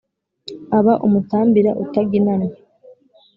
[0.77, 2.53] Aba umutambira utaginanwa.